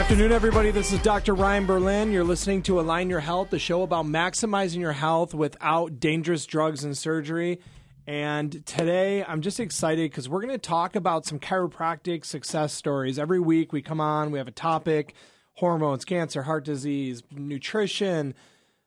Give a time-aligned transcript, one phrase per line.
[0.00, 0.70] Afternoon, everybody.
[0.70, 1.34] This is Dr.
[1.34, 2.10] Ryan Berlin.
[2.10, 6.84] You're listening to Align Your Health, the show about maximizing your health without dangerous drugs
[6.84, 7.60] and surgery.
[8.06, 13.18] And today I'm just excited because we're going to talk about some chiropractic success stories.
[13.18, 15.14] Every week we come on, we have a topic
[15.56, 18.34] hormones, cancer, heart disease, nutrition,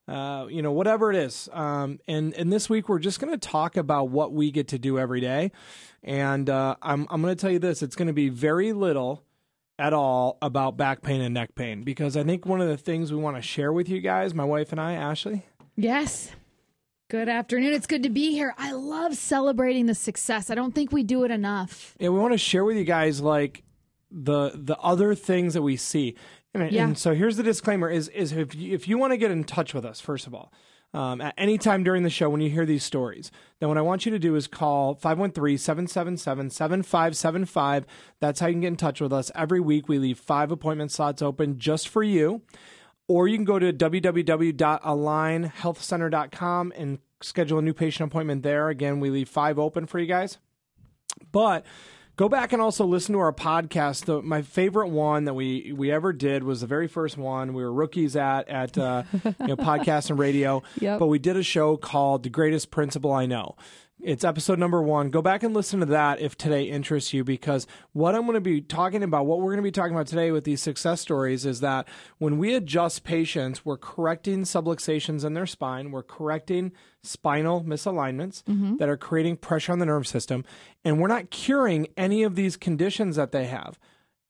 [0.07, 1.47] uh, you know, whatever it is.
[1.53, 4.80] Um, and, and this week we're just going to talk about what we get to
[4.80, 5.52] do every day.
[6.02, 9.23] And uh, I'm, I'm going to tell you this it's going to be very little
[9.83, 13.11] at all about back pain and neck pain because I think one of the things
[13.11, 15.45] we want to share with you guys, my wife and I, Ashley.
[15.75, 16.31] Yes.
[17.09, 17.73] Good afternoon.
[17.73, 18.55] It's good to be here.
[18.57, 20.49] I love celebrating the success.
[20.49, 21.97] I don't think we do it enough.
[21.99, 23.63] Yeah, we want to share with you guys like
[24.09, 26.15] the the other things that we see.
[26.53, 26.86] And, Yeah.
[26.86, 29.43] and so here's the disclaimer: is is if you, if you want to get in
[29.43, 30.53] touch with us, first of all,
[30.94, 33.81] um, at any time during the show when you hear these stories, then what I
[33.81, 37.86] want you to do is call 513-777-7575.
[38.19, 39.31] That's how you can get in touch with us.
[39.33, 42.44] Every week we leave five appointment slots open just for you.
[43.08, 48.69] Or you can go to www.alignhealthcenter.com and schedule a new patient appointment there.
[48.69, 50.38] Again, we leave five open for you guys.
[51.31, 51.66] But
[52.16, 54.06] go back and also listen to our podcast.
[54.06, 57.53] The, my favorite one that we we ever did was the very first one.
[57.53, 61.00] We were rookies at at uh, you know podcast and radio, Yep.
[61.00, 63.55] but we did a show called "The Greatest Principle I Know."
[64.03, 65.11] It's episode number one.
[65.11, 68.41] Go back and listen to that if today interests you, because what I'm going to
[68.41, 71.45] be talking about, what we're going to be talking about today with these success stories,
[71.45, 71.87] is that
[72.17, 78.75] when we adjust patients, we're correcting subluxations in their spine, we're correcting spinal misalignments mm-hmm.
[78.75, 80.43] that are creating pressure on the nerve system,
[80.83, 83.79] and we're not curing any of these conditions that they have.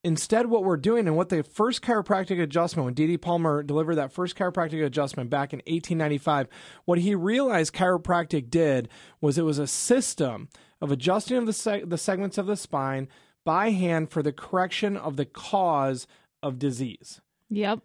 [0.06, 3.18] Instead, what we're doing and what the first chiropractic adjustment, when D.D.
[3.20, 6.48] Palmer delivered that first chiropractic adjustment back in 1895,
[6.84, 8.90] what he realized chiropractic did
[9.22, 10.50] was it was a system
[10.82, 13.08] of adjusting of the, seg- the segments of the spine
[13.46, 16.06] by hand for the correction of the cause
[16.42, 17.22] of disease.
[17.50, 17.80] Yep.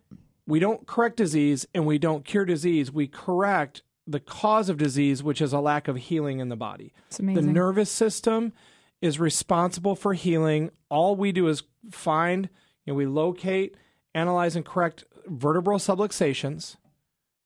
[0.46, 2.90] We don't correct disease and we don't cure disease.
[2.90, 6.92] We correct the cause of disease, which is a lack of healing in the body.
[7.08, 8.52] It's The nervous system
[9.00, 10.70] is responsible for healing.
[10.88, 12.48] All we do is find,
[12.84, 13.76] you know, we locate,
[14.14, 16.76] analyze, and correct vertebral subluxations.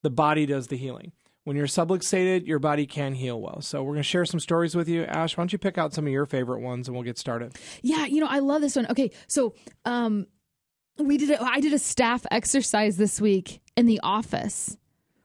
[0.03, 1.13] The body does the healing.
[1.45, 3.61] When you're subluxated, your body can heal well.
[3.63, 5.05] So we're going to share some stories with you.
[5.05, 7.57] Ash, why don't you pick out some of your favorite ones and we'll get started.
[7.83, 8.87] Yeah, you know, I love this one.
[8.91, 10.27] Okay, so um
[10.99, 14.77] we did a, I did a staff exercise this week in the office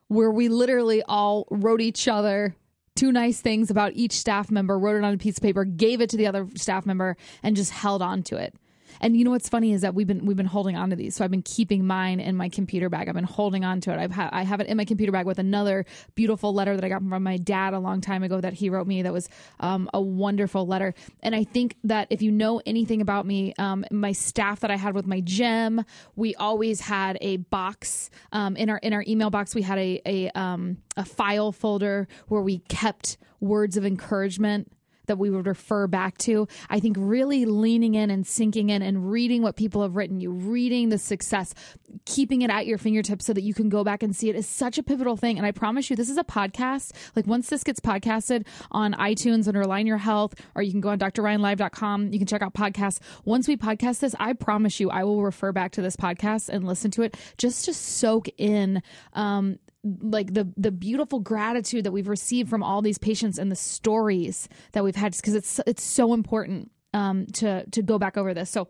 [0.07, 2.55] where we literally all wrote each other
[2.97, 6.02] two nice things about each staff member, wrote it on a piece of paper, gave
[6.02, 8.53] it to the other staff member and just held on to it.
[9.02, 11.16] And you know what's funny is that we've been we've been holding on to these.
[11.16, 13.08] So I've been keeping mine in my computer bag.
[13.08, 13.97] I've been holding on to it.
[14.00, 15.85] I've ha- I have it in my computer bag with another
[16.16, 18.88] beautiful letter that I got from my dad a long time ago that he wrote
[18.88, 19.02] me.
[19.02, 20.94] That was um, a wonderful letter.
[21.22, 24.78] And I think that if you know anything about me, um, my staff that I
[24.78, 25.84] had with my gym,
[26.16, 29.56] we always had a box um, in our in our email box.
[29.56, 34.72] We had a a um, a file folder where we kept words of encouragement
[35.07, 36.47] that we would refer back to.
[36.69, 40.31] I think really leaning in and sinking in and reading what people have written, you
[40.31, 41.53] reading the success,
[42.06, 44.47] keeping it at your fingertips so that you can go back and see it is
[44.47, 45.38] such a pivotal thing.
[45.38, 46.91] And I promise you, this is a podcast.
[47.16, 50.90] Like once this gets podcasted on iTunes under Align Your Health, or you can go
[50.90, 53.00] on drryanlive.com, you can check out podcasts.
[53.25, 56.66] Once we podcast this, I promise you, I will refer back to this podcast and
[56.66, 58.81] listen to it just to soak in
[59.13, 63.55] um, like the the beautiful gratitude that we've received from all these patients and the
[63.55, 68.33] stories that we've had because it's it's so important um to to go back over
[68.33, 68.67] this so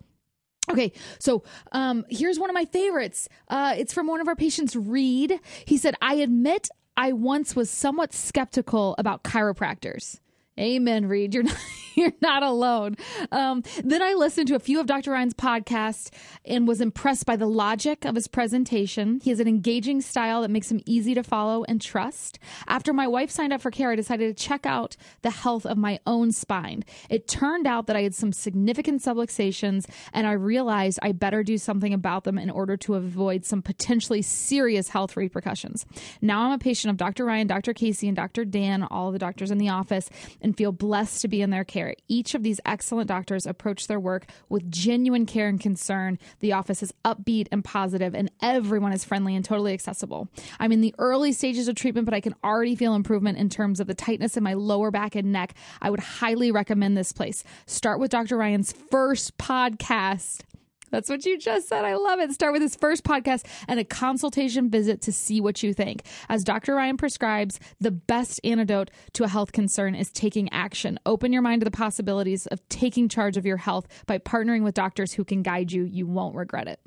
[0.69, 3.29] Okay, so um, here's one of my favorites.
[3.47, 5.39] Uh, it's from one of our patients, Reed.
[5.63, 10.19] He said, I admit I once was somewhat skeptical about chiropractors.
[10.59, 11.33] Amen, Reed.
[11.33, 11.57] You're not,
[11.95, 12.95] you're not alone.
[13.31, 15.11] Um, then I listened to a few of Dr.
[15.11, 16.09] Ryan's podcasts
[16.45, 19.19] and was impressed by the logic of his presentation.
[19.23, 22.39] He has an engaging style that makes him easy to follow and trust.
[22.67, 25.77] After my wife signed up for care, I decided to check out the health of
[25.77, 26.83] my own spine.
[27.09, 31.57] It turned out that I had some significant subluxations, and I realized I better do
[31.57, 35.85] something about them in order to avoid some potentially serious health repercussions.
[36.21, 37.25] Now I'm a patient of Dr.
[37.25, 37.73] Ryan, Dr.
[37.73, 38.45] Casey, and Dr.
[38.45, 40.09] Dan, all the doctors in the office,
[40.47, 41.93] and feel blessed to be in their care.
[42.07, 46.17] Each of these excellent doctors approach their work with genuine care and concern.
[46.39, 50.29] The office is upbeat and positive, and everyone is friendly and totally accessible.
[50.57, 53.81] I'm in the early stages of treatment, but I can already feel improvement in terms
[53.81, 55.53] of the tightness in my lower back and neck.
[55.81, 57.43] I would highly recommend this place.
[57.65, 58.37] Start with Dr.
[58.37, 60.43] Ryan's first podcast.
[60.91, 61.85] That's what you just said.
[61.85, 62.31] I love it.
[62.31, 66.03] Start with his first podcast and a consultation visit to see what you think.
[66.29, 66.75] As Dr.
[66.75, 70.99] Ryan prescribes, the best antidote to a health concern is taking action.
[71.05, 74.73] Open your mind to the possibilities of taking charge of your health by partnering with
[74.73, 75.83] doctors who can guide you.
[75.83, 76.79] You won't regret it.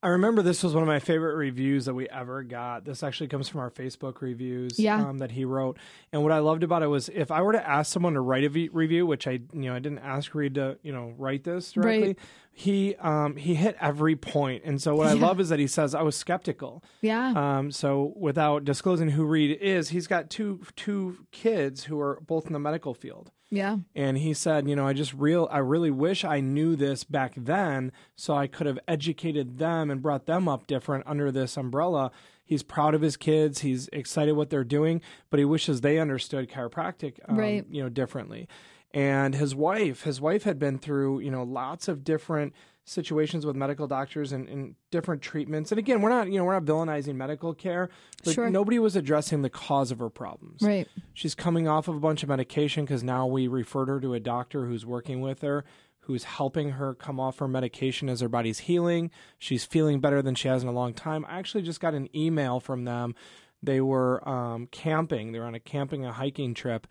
[0.00, 2.84] I remember this was one of my favorite reviews that we ever got.
[2.84, 5.04] This actually comes from our Facebook reviews Yeah.
[5.08, 5.76] um, that he wrote.
[6.12, 8.44] And what I loved about it was if I were to ask someone to write
[8.44, 11.42] a v- review, which I you know I didn't ask Reed to you know write
[11.42, 12.18] this directly, Right.
[12.52, 14.62] he um, he hit every point.
[14.64, 16.84] And so what I love is that he says I was skeptical.
[17.00, 17.32] Yeah.
[17.58, 22.46] Um, so without disclosing who Reed is, he's got two two kids who are both
[22.46, 23.32] in the medical field.
[23.50, 23.76] Yeah.
[23.94, 27.32] And he said, you know, I just real I really wish I knew this back
[27.36, 32.10] then so I could have educated them and brought them up different under this umbrella.
[32.44, 35.00] He's proud of his kids, he's excited what they're doing,
[35.30, 37.64] but he wishes they understood chiropractic um, Right.
[37.70, 38.48] you know differently.
[38.92, 42.54] And his wife, his wife had been through, you know, lots of different
[42.88, 45.70] situations with medical doctors and, and different treatments.
[45.72, 47.90] And again, we're not, you know, we're not villainizing medical care,
[48.24, 48.50] but Sure.
[48.50, 50.62] nobody was addressing the cause of her problems.
[50.62, 50.88] Right.
[51.14, 54.20] She's coming off of a bunch of medication because now we referred her to a
[54.20, 55.64] doctor who's working with her,
[56.00, 59.10] who's helping her come off her medication as her body's healing.
[59.38, 61.26] She's feeling better than she has in a long time.
[61.28, 63.14] I actually just got an email from them.
[63.62, 65.32] They were um, camping.
[65.32, 66.86] They were on a camping, a hiking trip,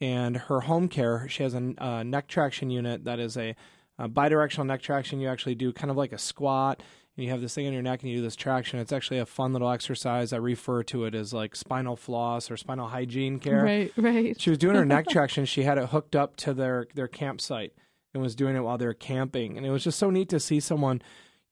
[0.00, 1.28] and her home care.
[1.28, 3.54] She has a uh, neck traction unit that is a,
[4.02, 5.20] a bidirectional neck traction.
[5.20, 6.82] You actually do kind of like a squat
[7.16, 8.80] and you have this thing on your neck and you do this traction.
[8.80, 10.32] It's actually a fun little exercise.
[10.32, 13.62] I refer to it as like spinal floss or spinal hygiene care.
[13.62, 13.92] Right.
[13.96, 14.40] Right.
[14.40, 15.44] She was doing her neck traction.
[15.44, 17.74] She had it hooked up to their their campsite
[18.12, 19.56] and was doing it while they were camping.
[19.56, 21.00] And it was just so neat to see someone,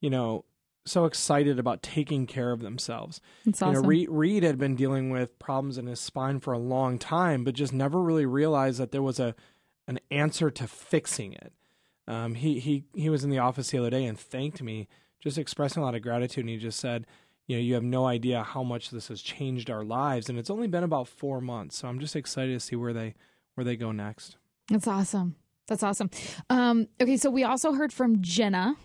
[0.01, 0.45] you know,
[0.87, 3.21] so excited about taking care of themselves.
[3.47, 3.83] It's You awesome.
[3.83, 7.45] know, Reed, Reed had been dealing with problems in his spine for a long time,
[7.45, 9.35] but just never really realized that there was a
[9.87, 11.53] an answer to fixing it.
[12.09, 14.89] Um, he he he was in the office the other day and thanked me,
[15.21, 16.45] just expressing a lot of gratitude.
[16.45, 17.07] And he just said,
[17.47, 20.51] you know, you have no idea how much this has changed our lives, and it's
[20.51, 21.79] only been about four months.
[21.79, 23.15] So I'm just excited to see where they
[23.55, 24.37] where they go next.
[24.69, 25.37] That's awesome.
[25.67, 26.11] That's awesome.
[26.49, 28.77] Um, okay, so we also heard from Jenna.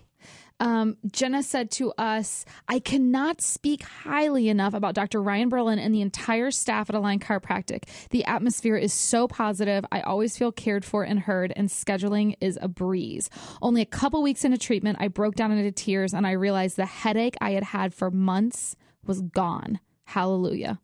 [0.60, 5.22] Um, Jenna said to us, I cannot speak highly enough about Dr.
[5.22, 7.84] Ryan Berlin and the entire staff at Align Chiropractic.
[8.12, 9.86] The atmosphere is so positive.
[9.92, 13.30] I always feel cared for and heard, and scheduling is a breeze.
[13.62, 16.86] Only a couple weeks into treatment, I broke down into tears and I realized the
[16.86, 18.76] headache I had had for months
[19.06, 19.80] was gone.
[20.06, 20.80] Hallelujah.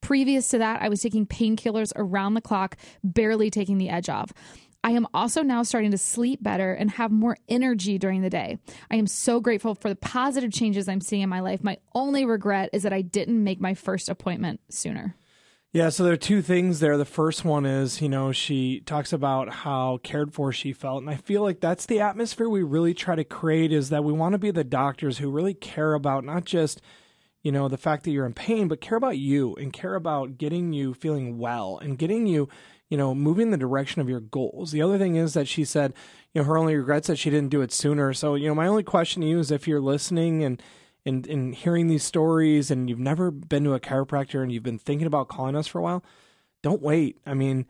[0.00, 4.32] Previous to that, I was taking painkillers around the clock, barely taking the edge off.
[4.82, 8.58] I am also now starting to sleep better and have more energy during the day.
[8.90, 11.62] I am so grateful for the positive changes I'm seeing in my life.
[11.62, 15.16] My only regret is that I didn't make my first appointment sooner.
[15.72, 16.96] Yeah, so there are two things there.
[16.96, 21.00] The first one is, you know, she talks about how cared for she felt.
[21.00, 24.12] And I feel like that's the atmosphere we really try to create is that we
[24.12, 26.80] want to be the doctors who really care about not just,
[27.44, 30.38] you know, the fact that you're in pain, but care about you and care about
[30.38, 32.48] getting you feeling well and getting you,
[32.90, 34.72] you know, moving the direction of your goals.
[34.72, 35.94] The other thing is that she said,
[36.34, 38.12] you know, her only regrets that she didn't do it sooner.
[38.12, 40.62] So, you know, my only question to you is if you're listening and
[41.06, 44.78] and, and hearing these stories and you've never been to a chiropractor and you've been
[44.78, 46.04] thinking about calling us for a while,
[46.62, 47.16] don't wait.
[47.24, 47.64] I mean,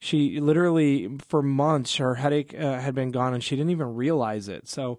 [0.00, 4.48] she literally for months her headache uh, had been gone and she didn't even realize
[4.48, 4.68] it.
[4.68, 4.98] So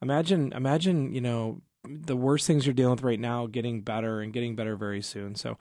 [0.00, 4.32] imagine imagine, you know, the worst things you're dealing with right now getting better and
[4.32, 5.34] getting better very soon.
[5.34, 5.58] So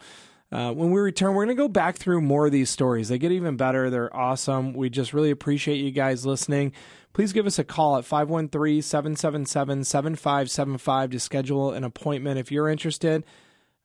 [0.52, 3.10] uh, when we return, we're going to go back through more of these stories.
[3.10, 3.90] They get even better.
[3.90, 4.74] They're awesome.
[4.74, 6.72] We just really appreciate you guys listening.
[7.14, 12.70] Please give us a call at 513 777 7575 to schedule an appointment if you're
[12.70, 13.24] interested.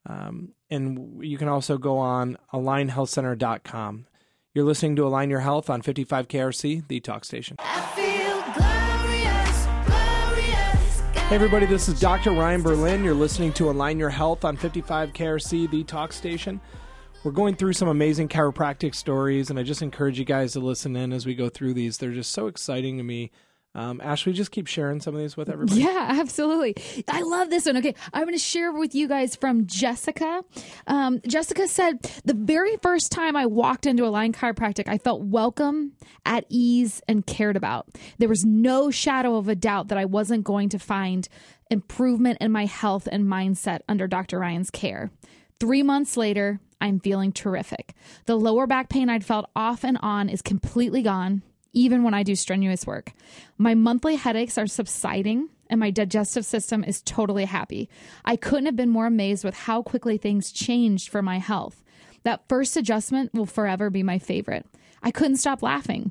[0.06, 4.06] Um, and you can also go on alignhealthcenter.com.
[4.52, 7.56] You're listening to Align Your Health on 55 KRC, the talk station.
[11.30, 12.32] Hey, everybody, this is Dr.
[12.32, 13.04] Ryan Berlin.
[13.04, 16.60] You're listening to Align Your Health on 55 KRC, the talk station.
[17.22, 20.96] We're going through some amazing chiropractic stories, and I just encourage you guys to listen
[20.96, 21.98] in as we go through these.
[21.98, 23.30] They're just so exciting to me.
[23.74, 25.80] Um, Ashley, just keep sharing some of these with everybody.
[25.80, 26.74] Yeah, absolutely.
[27.08, 27.76] I love this one.
[27.76, 30.42] Okay, I'm going to share with you guys from Jessica.
[30.88, 35.22] Um, Jessica said, The very first time I walked into a Align Chiropractic, I felt
[35.22, 35.92] welcome,
[36.26, 37.86] at ease, and cared about.
[38.18, 41.28] There was no shadow of a doubt that I wasn't going to find
[41.70, 44.40] improvement in my health and mindset under Dr.
[44.40, 45.10] Ryan's care.
[45.60, 47.94] Three months later, I'm feeling terrific.
[48.26, 52.22] The lower back pain I'd felt off and on is completely gone even when I
[52.22, 53.12] do strenuous work.
[53.58, 57.88] My monthly headaches are subsiding and my digestive system is totally happy.
[58.24, 61.82] I couldn't have been more amazed with how quickly things changed for my health.
[62.24, 64.66] That first adjustment will forever be my favorite.
[65.02, 66.10] I couldn't stop laughing.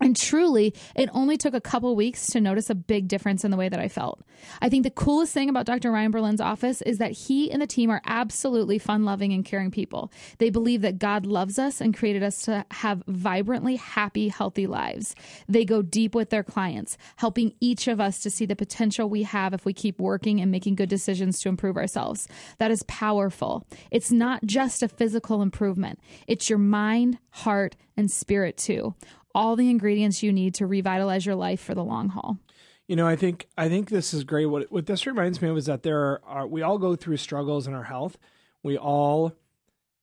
[0.00, 3.56] And truly, it only took a couple weeks to notice a big difference in the
[3.56, 4.22] way that I felt.
[4.62, 5.90] I think the coolest thing about Dr.
[5.90, 9.70] Ryan Berlin's office is that he and the team are absolutely fun loving and caring
[9.70, 10.12] people.
[10.38, 15.16] They believe that God loves us and created us to have vibrantly happy, healthy lives.
[15.48, 19.24] They go deep with their clients, helping each of us to see the potential we
[19.24, 22.28] have if we keep working and making good decisions to improve ourselves.
[22.58, 23.66] That is powerful.
[23.90, 28.94] It's not just a physical improvement, it's your mind, heart, and spirit too
[29.34, 32.38] all the ingredients you need to revitalize your life for the long haul.
[32.86, 34.46] You know, I think I think this is great.
[34.46, 37.66] What what this reminds me of is that there are we all go through struggles
[37.66, 38.16] in our health.
[38.62, 39.34] We all,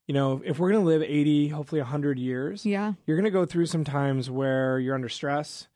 [0.08, 2.94] you know, if we're going to live eighty, hopefully hundred years, Yeah.
[3.08, 5.68] you're going to go through some times where you're under stress.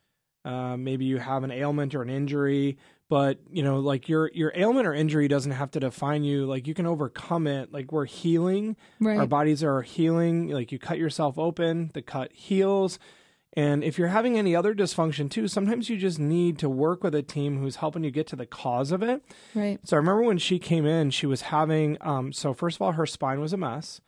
[0.45, 2.77] Uh, maybe you have an ailment or an injury,
[3.09, 6.45] but you know, like your your ailment or injury doesn't have to define you.
[6.45, 7.73] Like you can overcome it.
[7.73, 8.77] Like we're healing.
[8.99, 9.17] Right.
[9.17, 10.49] Our bodies are healing.
[10.49, 12.99] Like you cut yourself open, the cut heals.
[13.59, 17.13] And if you're having any other dysfunction too, sometimes you just need to work with
[17.13, 19.21] a team who's helping you get to the cause of it.
[19.53, 19.81] Right.
[19.83, 22.93] So I remember when she came in, she was having, um, so first of all,
[22.93, 23.99] her spine was a mess.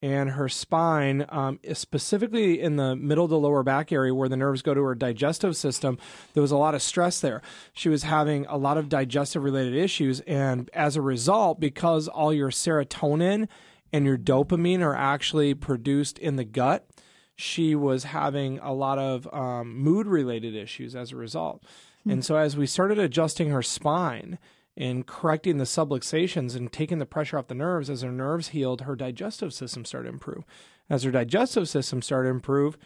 [0.00, 4.62] And her spine, um, specifically in the middle to lower back area where the nerves
[4.62, 5.98] go to her digestive system,
[6.32, 7.42] there was a lot of stress there.
[7.74, 10.20] She was having a lot of digestive related issues.
[10.20, 13.46] And as a result, because all your serotonin
[13.92, 16.88] and your dopamine are actually produced in the gut,
[17.36, 21.62] she was having a lot of um, mood related issues as a result.
[22.08, 24.38] And so, as we started adjusting her spine
[24.76, 28.82] and correcting the subluxations and taking the pressure off the nerves, as her nerves healed,
[28.82, 30.44] her digestive system started to improve.
[30.88, 32.78] As her digestive system started to improve,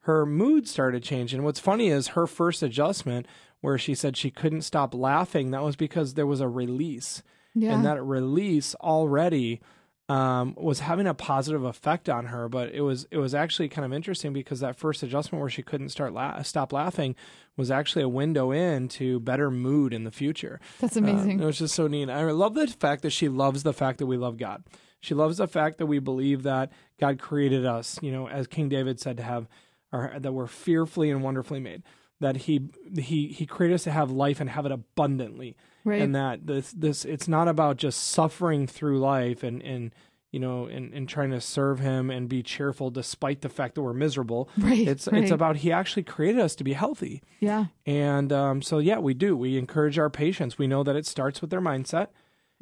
[0.00, 1.44] her mood started changing.
[1.44, 3.26] What's funny is her first adjustment,
[3.60, 7.22] where she said she couldn't stop laughing, that was because there was a release.
[7.54, 7.74] Yeah.
[7.74, 9.60] And that release already
[10.08, 12.48] um, was having a positive effect on her.
[12.48, 15.62] But it was it was actually kind of interesting because that first adjustment where she
[15.62, 17.14] couldn't start la- stop laughing
[17.56, 20.60] was actually a window into better mood in the future.
[20.80, 21.40] That's Uh, amazing.
[21.40, 22.10] it was just so neat.
[22.10, 24.64] I love the fact that she loves the fact that we love God.
[25.00, 27.98] She loves the fact that we believe that God created us.
[28.02, 29.48] You know, as King David said, to have
[29.92, 31.82] our, that we're fearfully and wonderfully made.
[32.24, 35.56] That he he he created us to have life and have it abundantly.
[35.84, 36.00] Right.
[36.00, 39.94] and that this this it's not about just suffering through life and and
[40.30, 43.82] you know and, and trying to serve him and be cheerful despite the fact that
[43.82, 44.48] we're miserable.
[44.56, 45.22] Right, it's right.
[45.22, 47.22] it's about he actually created us to be healthy.
[47.38, 47.66] Yeah.
[47.84, 49.36] and um, so yeah we do.
[49.36, 50.56] We encourage our patients.
[50.56, 52.08] We know that it starts with their mindset.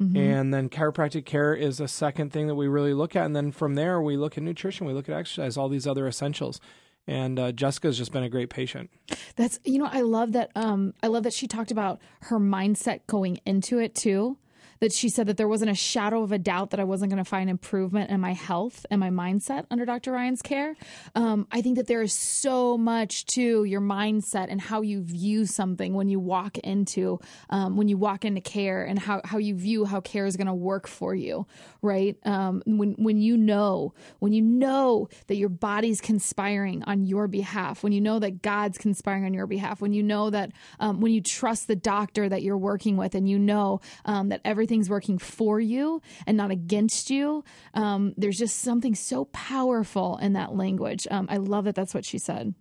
[0.01, 0.17] Mm-hmm.
[0.17, 3.25] and then chiropractic care is a second thing that we really look at.
[3.27, 4.87] And then from there we look at nutrition.
[4.87, 6.59] We look at exercise all these other essentials
[7.07, 8.89] and uh, jessica's just been a great patient
[9.35, 13.01] That's you know I love that um I love that she talked about her mindset
[13.07, 14.37] going into it too.
[14.83, 17.23] That she said that there wasn't a shadow of a doubt that I wasn't going
[17.23, 20.11] to find improvement in my health and my mindset under Dr.
[20.11, 20.75] Ryan's care.
[21.15, 25.45] Um, I think that there is so much to your mindset and how you view
[25.45, 29.55] something when you walk into um, when you walk into care and how, how you
[29.55, 31.47] view how care is going to work for you,
[31.81, 32.17] right?
[32.25, 37.83] Um, when when you know when you know that your body's conspiring on your behalf,
[37.83, 41.13] when you know that God's conspiring on your behalf, when you know that um, when
[41.13, 44.41] you trust the doctor that you're working with, and you know um, that
[44.73, 47.43] everything's working for you and not against you,
[47.75, 51.07] um, there's just something so powerful in that language.
[51.11, 51.75] Um, I love that.
[51.75, 52.55] That's what she said.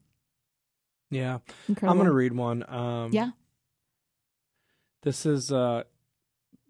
[1.11, 1.39] yeah
[1.69, 1.91] Incredible.
[1.93, 3.31] i'm gonna read one um, Yeah.
[5.05, 5.83] This is uh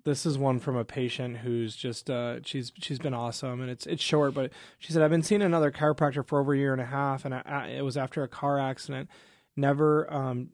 [0.04, 3.86] this is one from a patient who's just uh she's she's been awesome and it's
[3.86, 6.80] it's short but she said I've been seeing another chiropractor for over a year and
[6.80, 9.10] a half and I, I, it was after a car accident
[9.54, 10.48] never um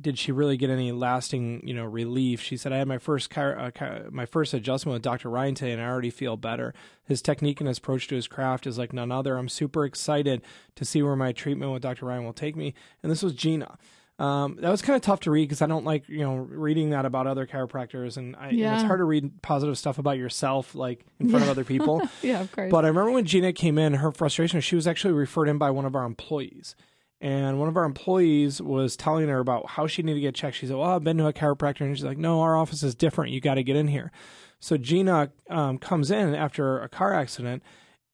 [0.00, 3.30] did she really get any lasting you know relief she said I had my first
[3.30, 5.30] chiro- uh, chi- my first adjustment with Dr.
[5.30, 6.74] Ryan today and I already feel better
[7.04, 10.42] his technique and his approach to his craft is like none other I'm super excited
[10.74, 12.06] to see where my treatment with Dr.
[12.06, 13.78] Ryan will take me and this was Gina
[14.18, 16.90] um, that was kind of tough to read because I don't like you know reading
[16.90, 20.76] that about other chiropractors, and, I, and it's hard to read positive stuff about yourself
[20.76, 22.00] like in front of other people.
[22.22, 22.70] yeah, of course.
[22.70, 25.58] But I remember when Gina came in, her frustration was she was actually referred in
[25.58, 26.76] by one of our employees.
[27.20, 30.56] And one of our employees was telling her about how she needed to get checked.
[30.56, 31.82] She said, Well, I've been to a chiropractor.
[31.82, 33.32] And she's like, No, our office is different.
[33.32, 34.12] You got to get in here.
[34.60, 37.62] So Gina um, comes in after a car accident,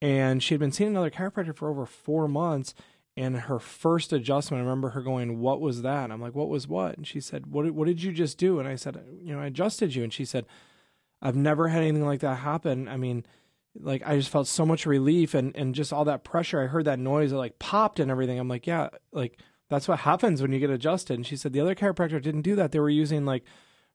[0.01, 2.73] and she had been seeing another chiropractor for over four months.
[3.17, 6.49] And her first adjustment, I remember her going, "What was that?" And I'm like, "What
[6.49, 9.33] was what?" And she said, "What what did you just do?" And I said, "You
[9.33, 10.45] know, I adjusted you." And she said,
[11.21, 12.87] "I've never had anything like that happen.
[12.87, 13.25] I mean,
[13.75, 16.61] like I just felt so much relief and and just all that pressure.
[16.61, 18.39] I heard that noise, it like popped and everything.
[18.39, 21.61] I'm like, yeah, like that's what happens when you get adjusted." And she said the
[21.61, 22.71] other chiropractor didn't do that.
[22.71, 23.43] They were using like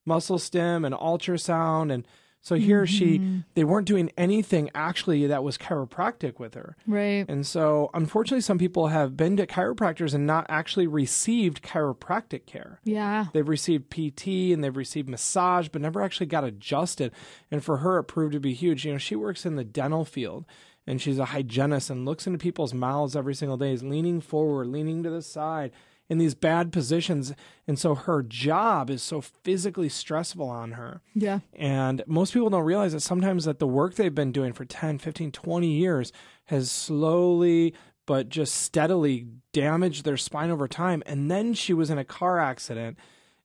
[0.05, 2.07] muscle stim and ultrasound and
[2.47, 3.39] So here she, Mm-hmm.
[3.55, 6.77] they weren't doing anything actually that was chiropractic with her.
[6.87, 7.25] Right.
[7.27, 12.79] And so, unfortunately, some people have been to chiropractors and not actually received chiropractic care.
[12.85, 13.25] Yeah.
[13.33, 17.11] They've received PT and they've received massage, but never actually got adjusted.
[17.51, 18.85] And for her, it proved to be huge.
[18.85, 20.45] You know, she works in the dental field
[20.85, 24.67] and she's a hygienist and looks into people's mouths every single day, is leaning forward,
[24.67, 25.71] leaning to the side
[26.09, 27.33] in these bad positions.
[27.67, 31.01] And so her job is so physically stressful on her.
[31.13, 31.39] Yeah.
[31.53, 34.99] And most people don't realize that sometimes that the work they've been doing for 10,
[34.99, 36.11] 15, 20 years
[36.45, 37.73] has slowly
[38.05, 41.03] but just steadily damaged their spine over time.
[41.05, 42.97] And then she was in a car accident.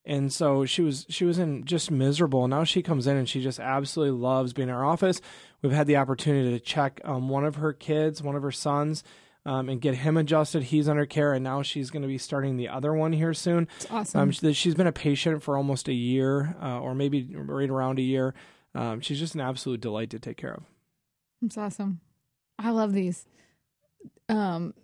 [0.05, 2.49] And so she was she was in just miserable.
[2.49, 5.21] Now she comes in and she just absolutely loves being in our office.
[5.61, 9.05] We've had the opportunity to check um, one of her kids, one of her sons,
[9.45, 10.65] um, and get him adjusted.
[10.65, 13.69] He's under care, and now she's going to be starting the other one here soon.
[13.77, 14.21] It's awesome.
[14.21, 17.99] Um, she- she's been a patient for almost a year, uh, or maybe right around
[17.99, 18.35] a year.
[18.75, 20.63] Um, she's just an absolute delight to take care of.
[21.45, 22.01] It's awesome.
[22.59, 23.27] I love these.
[24.29, 24.75] Um,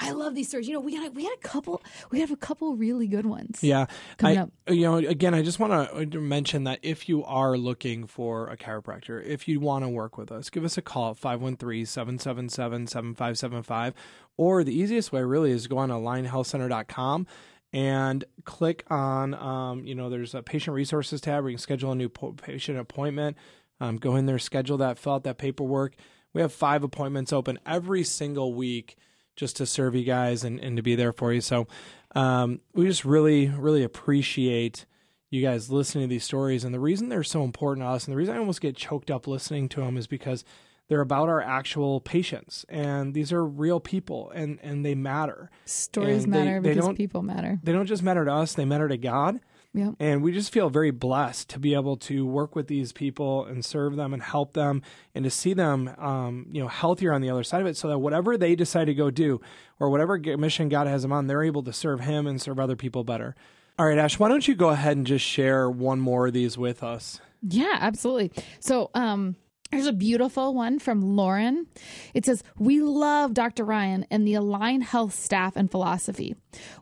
[0.00, 0.68] I love these stories.
[0.68, 1.82] You know, we got we had a couple.
[2.10, 3.58] We have a couple really good ones.
[3.62, 3.86] Yeah,
[4.16, 4.50] Coming I, up.
[4.68, 8.56] you know, again, I just want to mention that if you are looking for a
[8.56, 13.94] chiropractor, if you want to work with us, give us a call at 513-777-7575
[14.36, 17.26] or the easiest way really is go on to alignhealthcenter.com
[17.72, 21.92] and click on um, you know, there's a patient resources tab where you can schedule
[21.92, 23.36] a new po- patient appointment.
[23.80, 25.94] Um, go in there, schedule that, fill out that paperwork.
[26.32, 28.96] We have five appointments open every single week
[29.38, 31.40] just to serve you guys and, and to be there for you.
[31.40, 31.66] So
[32.14, 34.84] um, we just really, really appreciate
[35.30, 36.64] you guys listening to these stories.
[36.64, 39.10] And the reason they're so important to us, and the reason I almost get choked
[39.10, 40.44] up listening to them, is because
[40.88, 45.50] they're about our actual patients, and these are real people, and and they matter.
[45.66, 47.60] Stories And matter they because don't- people matter.
[47.62, 49.38] They don't just matter to us; they matter to God.
[49.78, 49.92] Yeah.
[50.00, 53.64] And we just feel very blessed to be able to work with these people and
[53.64, 54.82] serve them and help them
[55.14, 57.86] and to see them, um, you know, healthier on the other side of it so
[57.86, 59.40] that whatever they decide to go do
[59.78, 62.74] or whatever mission God has them on, they're able to serve Him and serve other
[62.74, 63.36] people better.
[63.78, 66.58] All right, Ash, why don't you go ahead and just share one more of these
[66.58, 67.20] with us?
[67.40, 68.32] Yeah, absolutely.
[68.58, 69.36] So, um,
[69.70, 71.66] there's a beautiful one from Lauren.
[72.14, 73.64] It says, We love Dr.
[73.64, 76.36] Ryan and the Align Health staff and philosophy.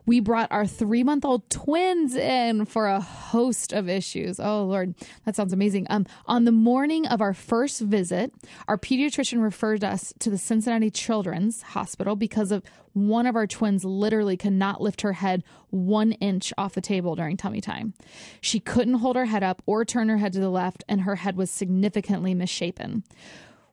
[0.05, 4.39] We brought our three month old twins in for a host of issues.
[4.39, 4.95] Oh, Lord,
[5.25, 5.87] that sounds amazing.
[5.89, 8.33] Um, on the morning of our first visit,
[8.69, 12.63] our pediatrician referred us to the Cincinnati Children's Hospital because of
[12.97, 17.15] one of our twins literally could not lift her head one inch off the table
[17.15, 17.93] during tummy time.
[18.41, 21.17] She couldn't hold her head up or turn her head to the left, and her
[21.17, 23.03] head was significantly misshapen.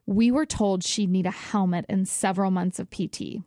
[0.05, 3.41] We were told she'd need a helmet and several months of PT.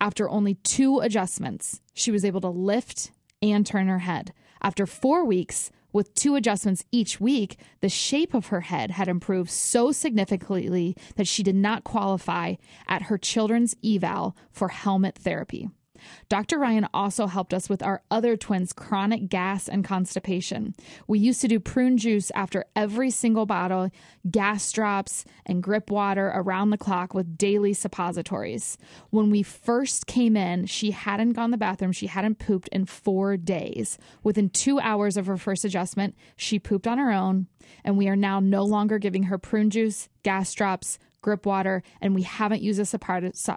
[0.00, 3.10] After only two adjustments, she was able to lift
[3.42, 4.32] and turn her head.
[4.62, 9.50] After four weeks, with two adjustments each week, the shape of her head had improved
[9.50, 12.54] so significantly that she did not qualify
[12.86, 15.68] at her children's eval for helmet therapy.
[16.28, 16.58] Dr.
[16.58, 20.74] Ryan also helped us with our other twins' chronic gas and constipation.
[21.06, 23.90] We used to do prune juice after every single bottle,
[24.30, 28.78] gas drops, and gripe water around the clock with daily suppositories.
[29.10, 32.86] When we first came in, she hadn't gone to the bathroom, she hadn't pooped in
[32.86, 33.98] four days.
[34.22, 37.46] Within two hours of her first adjustment, she pooped on her own,
[37.84, 42.14] and we are now no longer giving her prune juice, gas drops, gripe water, and
[42.14, 42.86] we haven't used a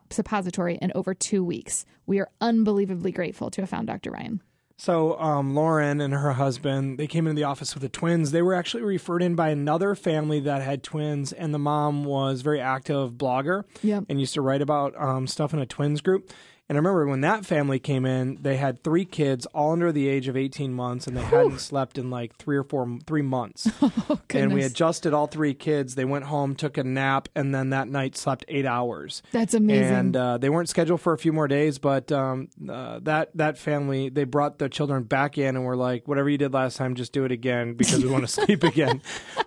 [0.10, 1.86] suppository in over two weeks.
[2.05, 4.12] We are unbelievably grateful to have found Dr.
[4.12, 4.41] Ryan.
[4.77, 8.31] So, um, Lauren and her husband, they came into the office with the twins.
[8.31, 12.41] They were actually referred in by another family that had twins, and the mom was
[12.41, 14.05] very active blogger Yep.
[14.10, 16.31] and used to write about um, stuff in a twins group.
[16.71, 20.07] And I remember when that family came in, they had three kids, all under the
[20.07, 23.69] age of 18 months, and they hadn't slept in like three or four, three months.
[24.29, 25.95] and we Oh, adjusted all three kids.
[25.95, 29.21] They went home, took a nap, and then that night slept eight hours.
[29.34, 29.93] That's amazing.
[29.93, 33.57] And uh, they weren't scheduled for a few more days, but um, uh, that that
[33.57, 36.95] family they brought their children back in and were like, "Whatever you did last time,
[36.95, 39.01] just do it again because we want to sleep again."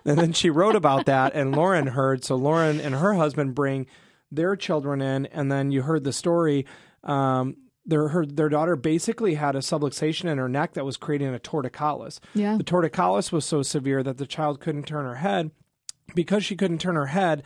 [0.05, 2.23] And then she wrote about that, and Lauren heard.
[2.23, 3.87] So Lauren and her husband bring
[4.31, 6.67] their children in, and then you heard the story.
[7.05, 11.33] Um, their her their daughter basically had a subluxation in her neck that was creating
[11.33, 12.19] a torticollis.
[12.33, 12.57] Yeah.
[12.57, 15.51] The torticollis was so severe that the child couldn't turn her head.
[16.13, 17.43] Because she couldn't turn her head,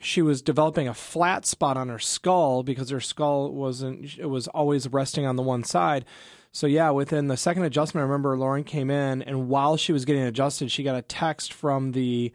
[0.00, 4.48] she was developing a flat spot on her skull because her skull wasn't it was
[4.48, 6.04] always resting on the one side.
[6.50, 10.04] So yeah, within the second adjustment, I remember Lauren came in and while she was
[10.04, 12.32] getting adjusted, she got a text from the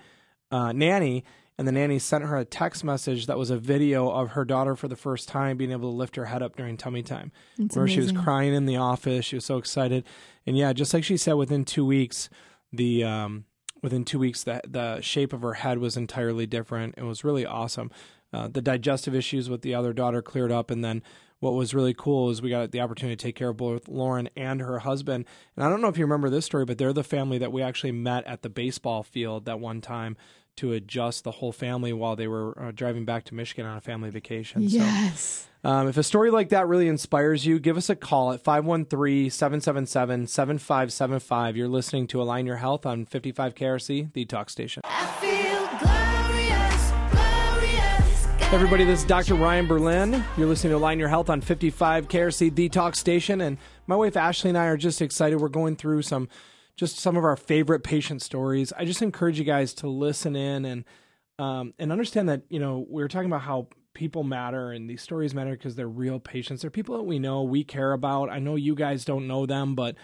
[0.49, 1.23] uh, nanny,
[1.57, 4.75] and the nanny sent her a text message that was a video of her daughter
[4.75, 7.31] for the first time being able to lift her head up during tummy time.
[7.57, 10.03] That's where she was crying in the office, she was so excited,
[10.45, 12.29] and yeah, just like she said, within two weeks,
[12.71, 13.45] the um,
[13.81, 16.95] within two weeks, the the shape of her head was entirely different.
[16.97, 17.91] It was really awesome.
[18.33, 21.01] Uh, the digestive issues with the other daughter cleared up, and then
[21.39, 24.29] what was really cool is we got the opportunity to take care of both Lauren
[24.35, 25.25] and her husband.
[25.55, 27.61] And I don't know if you remember this story, but they're the family that we
[27.61, 30.17] actually met at the baseball field that one time
[30.57, 33.81] to adjust the whole family while they were uh, driving back to Michigan on a
[33.81, 34.67] family vacation.
[34.69, 35.47] So Yes.
[35.63, 39.29] um, if a story like that really inspires you, give us a call at 513
[39.29, 41.55] 777 7575.
[41.57, 44.81] You're listening to Align Your Health on 55 KRC, the talk station.
[44.85, 48.53] I feel glorious, glorious.
[48.53, 49.35] Everybody, this is Dr.
[49.35, 50.23] Ryan Berlin.
[50.37, 53.41] You're listening to Align Your Health on 55 KRC, the talk station.
[53.41, 55.39] And my wife Ashley and I are just excited.
[55.39, 56.29] We're going through some,
[56.77, 58.71] just some of our favorite patient stories.
[58.77, 60.85] I just encourage you guys to listen in and,
[61.39, 65.01] um, and understand that, you know, we were talking about how people matter and these
[65.01, 66.61] stories matter because they're real patients.
[66.61, 68.29] They're people that we know, we care about.
[68.29, 69.95] I know you guys don't know them, but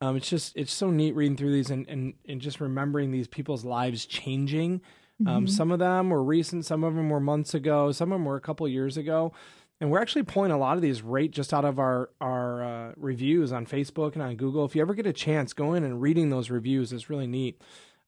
[0.00, 3.28] um, it's just it's so neat reading through these and, and, and just remembering these
[3.28, 4.80] people's lives changing.
[5.26, 8.24] Um, some of them were recent, some of them were months ago, some of them
[8.24, 9.32] were a couple years ago,
[9.80, 12.92] and we're actually pulling a lot of these right just out of our our uh,
[12.96, 14.64] reviews on Facebook and on Google.
[14.64, 17.60] If you ever get a chance, go in and reading those reviews is really neat.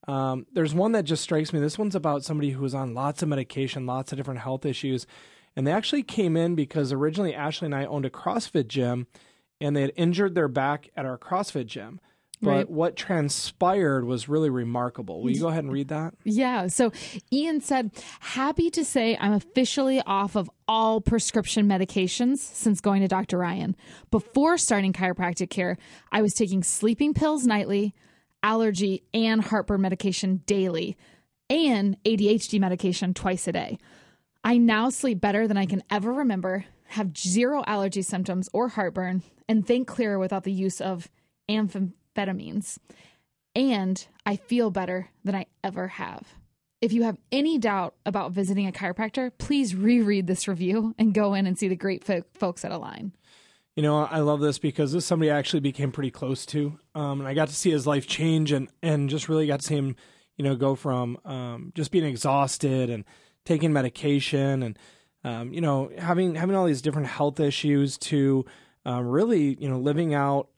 [0.09, 1.61] Um, there's one that just strikes me.
[1.61, 5.07] This one's about somebody who was on lots of medication, lots of different health issues,
[5.55, 9.07] and they actually came in because originally Ashley and I owned a CrossFit gym,
[9.61, 12.01] and they had injured their back at our CrossFit gym.
[12.43, 12.71] But Right.
[12.71, 15.23] what transpired was really remarkable.
[15.23, 16.15] Will you go ahead and read that?
[16.25, 16.69] Yeah.
[16.69, 16.91] So
[17.31, 23.09] Ian said, happy to say I'm officially off of all prescription medications since going to
[23.09, 23.37] Dr.
[23.37, 23.77] Ryan.
[24.11, 25.77] Before starting chiropractic care,
[26.11, 27.95] I was taking sleeping pills nightly,
[28.43, 30.97] allergy and heartburn medication daily,
[31.51, 33.77] and ADHD medication twice a day.
[34.43, 39.23] I now sleep better than I can ever remember, have zero allergy symptoms or heartburn,
[39.47, 41.11] and think clearer without the use of
[42.15, 42.79] amphetamines.
[43.55, 46.35] And I feel better than I ever have.
[46.81, 51.35] If you have any doubt about visiting a chiropractor, please reread this review and go
[51.35, 53.13] in and see the great fo- folks at Align.
[53.77, 56.79] You know, I love this because this is somebody I actually became pretty close to,
[56.95, 59.67] um, and I got to see his life change, and and just really got to
[59.67, 59.97] see him,
[60.37, 63.05] you know, go from um, just being exhausted and
[63.45, 64.79] taking medication, and
[65.23, 68.45] um, you know, having having all these different health issues to
[68.85, 70.49] um, really, you know, living out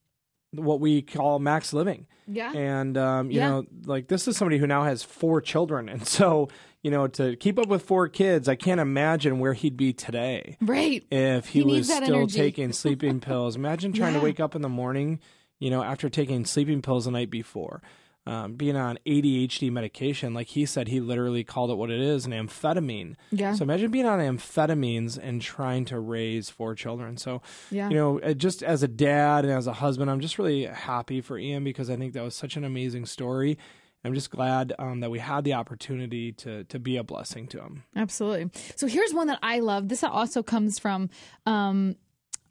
[0.53, 2.07] what we call max living.
[2.27, 2.53] Yeah.
[2.53, 3.49] And um, you Yeah.
[3.49, 6.49] know, like this is somebody who now has four children, and so
[6.83, 10.57] you know, to keep up with four kids, I can't imagine where he'd be today
[10.61, 11.05] Right.
[11.13, 12.37] if he, He was still energy.
[12.37, 13.55] taking sleeping pills.
[13.55, 14.19] Imagine trying Yeah.
[14.19, 15.21] to wake up in the morning,
[15.61, 17.83] you know, after taking sleeping pills the night before.
[18.25, 22.25] Um, being on ADHD medication, like he said, he literally called it what it is
[22.25, 23.17] an amphetamine.
[23.33, 23.55] Yeah.
[23.55, 27.17] So imagine being on amphetamines and trying to raise four children.
[27.17, 27.89] So, Yeah.
[27.89, 31.21] you know, uh, just as a dad and as a husband, I'm just really happy
[31.21, 33.59] for Ian because I think that was such an amazing story.
[34.05, 37.61] I'm just glad um, that we had the opportunity to to be a blessing to
[37.61, 37.85] him.
[37.95, 38.51] Absolutely.
[38.77, 39.89] So here's one that I love.
[39.89, 41.09] This also comes from
[41.47, 41.95] um,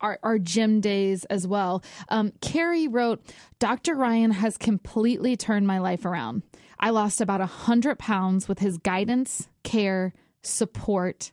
[0.02, 1.84] our, our gym days as well.
[2.10, 3.22] Um, Carrie wrote,
[3.60, 3.96] Dr.
[3.96, 6.44] Ryan has completely turned my life around.
[6.80, 11.32] I lost about 100 pounds with his guidance, care, support,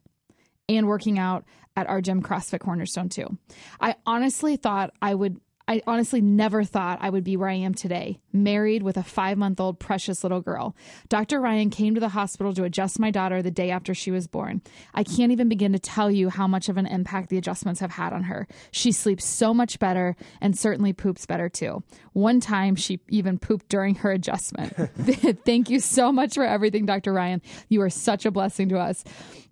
[0.68, 1.44] and working out
[1.76, 3.38] at our gym CrossFit Cornerstone too.
[3.80, 7.74] I honestly thought I would I honestly never thought I would be where I am
[7.74, 10.74] today, married with a 5-month-old precious little girl.
[11.10, 11.40] Dr.
[11.40, 14.62] Ryan came to the hospital to adjust my daughter the day after she was born.
[14.94, 17.90] I can't even begin to tell you how much of an impact the adjustments have
[17.90, 18.48] had on her.
[18.70, 21.82] She sleeps so much better and certainly poops better too.
[22.14, 24.74] One time she even pooped during her adjustment.
[25.44, 27.12] Thank you so much for everything, Dr.
[27.12, 27.42] Ryan.
[27.68, 29.04] You are such a blessing to us.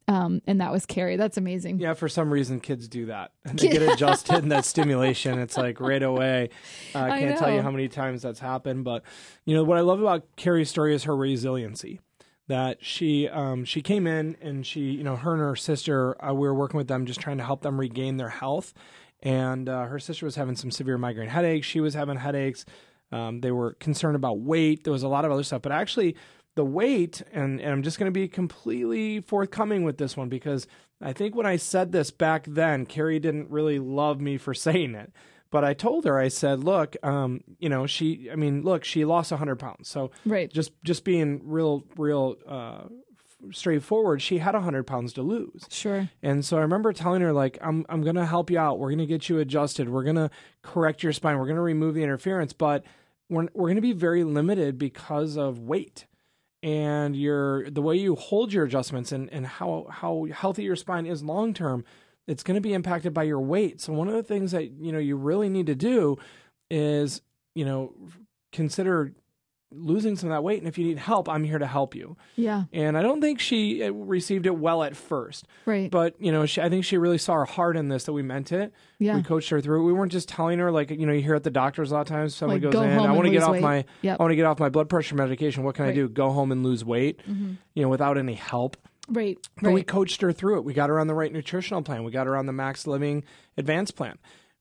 [0.09, 1.17] Um, and that was Carrie.
[1.17, 1.81] That's amazing.
[1.81, 3.33] Yeah, for some reason, kids do that.
[3.45, 5.39] And they get adjusted in that stimulation.
[5.39, 6.51] It's like right away.
[6.95, 8.85] Uh, I I can't tell you how many times that's happened.
[8.85, 9.03] But,
[9.45, 12.01] you know, what I love about Carrie's story is her resiliency.
[12.49, 16.33] That she um, she came in and she, you know, her and her sister, uh,
[16.33, 18.73] we were working with them just trying to help them regain their health.
[19.21, 21.67] And uh, her sister was having some severe migraine headaches.
[21.67, 22.65] She was having headaches.
[23.11, 24.85] Um, they were concerned about weight.
[24.85, 25.63] There was a lot of other stuff.
[25.63, 26.15] But actually,
[26.57, 30.67] the weight, and, and I'm just going to be completely forthcoming with this one because
[31.01, 34.95] I think when I said this back then, Carrie didn't really love me for saying
[34.97, 35.13] it.
[35.51, 39.05] But I told her, I said, look, um, you know, she, I mean, look, she
[39.05, 39.89] lost 100 pounds.
[39.89, 40.53] So Right.
[40.53, 42.85] just just being real, real uh,
[43.53, 45.67] straightforward, she had 100 pounds to lose.
[45.71, 46.09] Sure.
[46.23, 48.79] And so I remember telling her, like, I'm I'm gonna help you out.
[48.79, 49.89] We're gonna get you adjusted.
[49.89, 50.31] We're gonna
[50.63, 51.39] correct your spine.
[51.39, 52.85] We're gonna remove the interference, but
[53.29, 56.07] we're we're gonna be very limited because of weight
[56.63, 61.07] and your the way you hold your adjustments and, and how how healthy your spine
[61.07, 61.85] is long term.
[62.27, 63.81] It's gonna be impacted by your weight.
[63.81, 66.17] So one of the things that you know you really need to do
[66.71, 67.23] is
[67.55, 67.95] you know
[68.53, 69.13] consider
[69.73, 70.59] losing some of that weight.
[70.61, 72.17] And if you need help, I'm here to help you.
[72.37, 72.65] Yeah.
[72.73, 75.47] And I don't think she uh, received it well at first.
[75.65, 75.91] Right.
[75.91, 78.23] But, you know, she, I think she really saw her heart in this, that we
[78.23, 78.73] meant it.
[78.99, 79.17] Yeah.
[79.17, 79.87] We coached her through it.
[79.87, 82.01] We weren't just telling her, like, you know, you hear at the doctors a lot
[82.03, 84.21] of times, someone Like, goes go in, I want to get off weight." my, Yep.
[84.21, 85.65] I want to get off my blood pressure medication.
[85.65, 85.97] What can I Right.
[85.97, 86.07] Mm-hmm.
[86.07, 86.13] do?
[86.13, 88.77] Go home and lose weight, you know, without any help.
[89.09, 89.37] right.
[89.61, 90.65] But we coached her through it.
[90.65, 92.05] We got her on the right nutritional plan.
[92.05, 93.25] We got her on the Max Living
[93.57, 94.17] Advanced plan.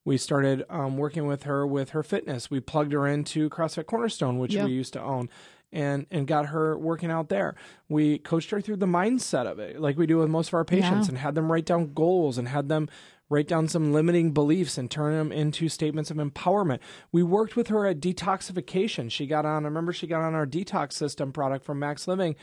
[0.05, 2.49] We started um, working with her with her fitness.
[2.51, 5.29] We plugged her into CrossFit Cornerstone, which we used to own,
[5.73, 7.55] and and got her working out there.
[7.89, 10.63] We coached her through the mindset of it, like we do with most of our
[10.63, 11.09] patients, Yeah.
[11.09, 12.87] and had them write down goals and had them
[13.27, 16.77] write down some limiting beliefs and turn them into statements of empowerment.
[17.11, 19.09] We worked with her at detoxification.
[19.09, 19.65] She got on.
[19.65, 22.35] I remember she got on our detox system product from Max Living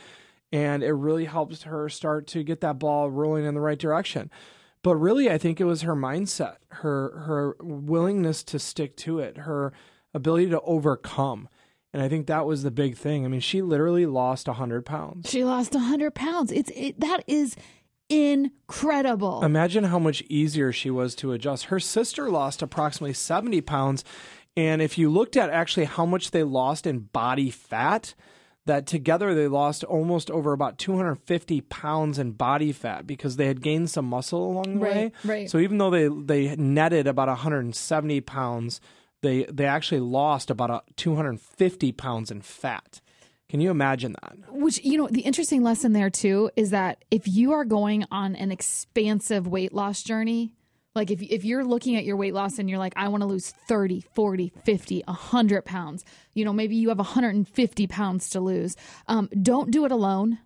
[0.51, 4.29] and it really helped her start to get that ball rolling in the right direction.
[4.83, 9.39] But really, I think it was her mindset, her her willingness to stick to it,
[9.39, 9.73] her
[10.13, 11.49] ability to overcome,
[11.93, 13.23] and I think that was the big thing.
[13.23, 15.29] I mean, she literally lost hundred pounds.
[15.29, 16.51] She lost 100 pounds.
[16.51, 17.55] It's it, that is
[18.09, 19.43] incredible.
[19.43, 21.65] Imagine how much easier she was to adjust.
[21.65, 24.03] Her sister lost approximately 70 pounds.
[24.55, 28.13] And if you looked at actually how much they lost in body fat,
[28.65, 33.61] that together they lost almost over about 250 pounds in body fat because they had
[33.61, 35.11] gained some muscle along the Right, way.
[35.25, 35.49] right.
[35.49, 38.79] So even though they, they netted about 170 pounds,
[39.21, 43.01] they, they actually lost about a 250 pounds in fat.
[43.49, 44.35] Can you imagine that?
[44.51, 48.35] Which, you know, the interesting lesson there too is that if you are going on
[48.35, 50.53] an expansive weight loss journey,
[50.95, 53.27] like if, if you're looking at your weight loss and you're like, I want to
[53.27, 58.75] lose 30, 40, 50, 100 pounds, you know, maybe you have 150 pounds to lose,
[59.07, 60.39] um, don't do it alone.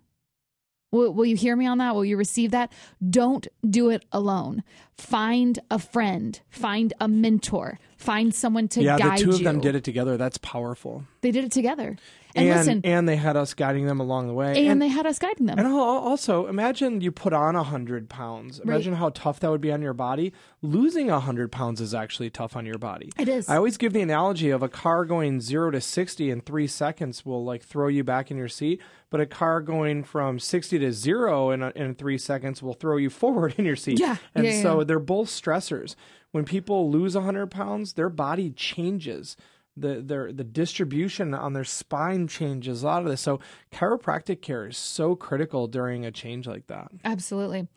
[0.90, 1.94] Will, will you hear me on that?
[1.94, 2.72] Will you receive that?
[3.10, 4.62] Don't do it alone.
[4.96, 9.44] Find a friend, find a mentor, find someone to yeah, guide the two of you.
[9.44, 10.16] them did it together.
[10.16, 11.04] That's powerful.
[11.20, 11.96] They did it together.
[12.38, 14.66] And, And, listen, and they had us guiding them along the way.
[14.66, 15.58] and, they had us guiding them.
[15.58, 18.58] And also, imagine you put on 100 pounds.
[18.60, 20.32] Imagine how tough that would be on your body.
[20.62, 23.12] Losing 100 pounds is actually tough on your body.
[23.18, 23.48] It is.
[23.48, 27.24] I always give the analogy of a car going 0 to 60 in 3 seconds
[27.24, 30.92] will like throw you back in your seat, but a car going from 60 to
[30.92, 34.00] 0 in, in 3 seconds will throw you forward in your seat.
[34.00, 34.16] Yeah.
[34.34, 34.84] And Yeah, so yeah.
[34.84, 35.94] they're both stressors.
[36.30, 39.36] When people lose 100 pounds, their body changes.
[39.80, 43.20] The, their the distribution on their spine changes a lot of this.
[43.20, 43.40] So
[43.72, 46.90] chiropractic care is so critical during a change like that.
[47.04, 47.68] Absolutely.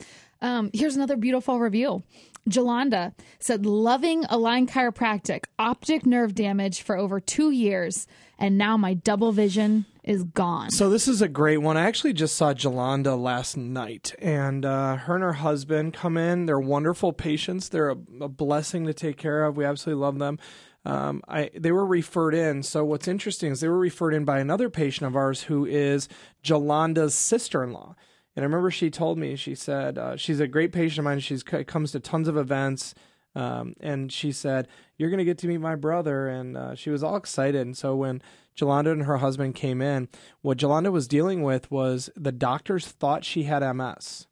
[0.42, 2.04] Um, here's another beautiful review.
[2.50, 8.08] Jolanda said, loving Align Chiropractic, optic nerve damage for over two years,
[8.40, 10.72] and now my double vision is gone.
[10.72, 11.78] So this is a great one.
[11.78, 16.48] I actually just saw Jolanda last night, and uh, her and her husband come in.
[16.48, 17.70] They're wonderful patients.
[17.70, 19.56] They're a, a blessing to take care of.
[19.56, 20.40] We absolutely love them.
[20.84, 22.63] Um, I they were referred in.
[22.63, 26.08] So what's interesting is they were referred in by another patient of ours who is
[26.44, 27.96] Jolanda's sister-in-law.
[28.36, 31.20] And I remember she told me she said uh, she's a great patient of mine.
[31.20, 32.96] She's comes to tons of events.
[33.34, 34.67] Um, and she said,
[34.98, 37.62] "You're going to get to meet my brother," and uh, she was all excited.
[37.62, 38.22] And so when
[38.58, 40.10] Jolanda and her husband came in,
[40.41, 44.28] what Jolanda was dealing with was the doctors thought she had MS.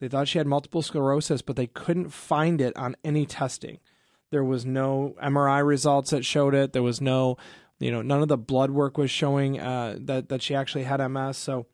[0.00, 3.78] They thought she had multiple sclerosis, but they couldn't find it on any testing.
[4.32, 6.72] There was no MRI results that showed it.
[6.72, 7.36] There was no,
[7.78, 11.06] you know, none of the blood work was showing uh, that that she actually had
[11.06, 11.36] MS.
[11.36, 11.66] So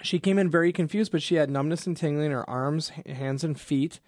[0.00, 3.42] she came in very confused, but she had numbness and tingling in her arms, hands,
[3.42, 3.98] and feet,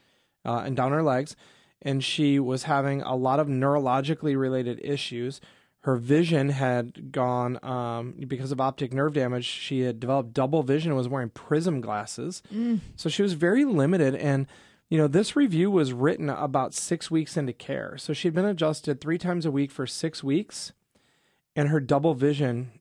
[0.46, 1.34] uh, and down her legs.
[1.82, 5.40] And she was having a lot of neurologically related issues.
[5.80, 9.46] Her vision had gone um, because of optic nerve damage.
[9.46, 12.42] She had developed double vision and was wearing prism glasses.
[12.96, 14.14] So she was very limited.
[14.14, 14.46] And,
[14.88, 17.96] you know, this review was written about six weeks into care.
[17.98, 20.72] So she'd been adjusted three times a week for six weeks,
[21.54, 22.72] and her double vision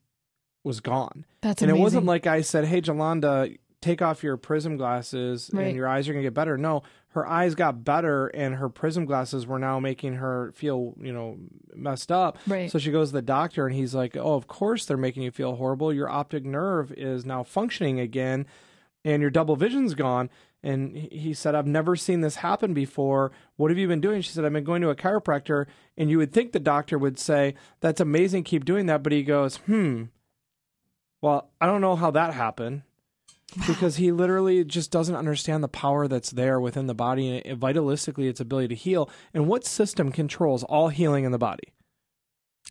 [0.64, 1.80] was gone That's and amazing.
[1.80, 5.68] it wasn't like I said, "Hey, Jolanda, take off your prism glasses Right.
[5.68, 8.68] and your eyes are going to get better." No, her eyes got better, and her
[8.68, 11.38] prism glasses were now making her feel, you know,
[11.74, 12.38] messed up.
[12.46, 12.70] Right.
[12.70, 15.30] So she goes to the doctor, and he's like, "Oh, of course they're making you
[15.30, 15.92] feel horrible.
[15.92, 18.46] Your optic nerve is now functioning again,
[19.04, 20.28] and your double vision's gone."
[20.62, 23.30] And he- said, I've never seen this happen before.
[23.56, 24.22] What have you been doing?
[24.22, 25.66] She said, I've been going to a chiropractor.
[25.96, 29.02] And you would think the doctor would say, That's amazing, keep doing that.
[29.02, 30.04] But he goes, Hmm,
[31.20, 32.82] well, I don't know how that happened
[33.66, 37.60] because he literally just doesn't understand the power that's there within the body and it,
[37.60, 39.08] vitalistically its ability to heal.
[39.32, 41.72] And what system controls all healing in the body?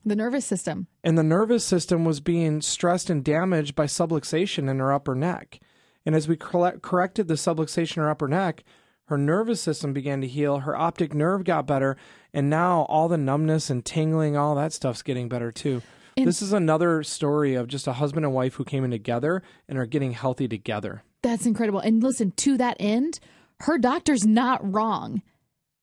[0.06, 0.88] the nervous system.
[1.04, 5.60] And the nervous system was being stressed and damaged by subluxation in her upper neck.
[6.08, 8.64] And as we correct, corrected the subluxation in her upper neck,
[9.08, 11.98] her nervous system began to heal, her optic nerve got better,
[12.34, 15.82] and now all the numbness and tingling, all that stuff's getting better too.
[16.16, 19.78] this is another story of just a husband and wife who came in together and
[19.78, 21.04] are getting healthy together.
[21.24, 21.82] That's incredible.
[21.82, 23.20] And listen, to that end,
[23.60, 25.22] her doctor's not wrong.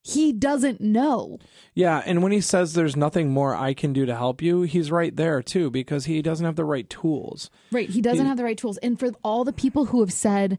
[0.07, 1.39] He doesn't know.
[1.73, 4.91] Yeah, and when he says there's nothing more I can do to help you, he's
[4.91, 7.49] right there too because he doesn't have the right tools.
[7.73, 7.89] Right.
[7.89, 8.77] He doesn't have the right tools.
[8.79, 10.59] And for all the people who have said,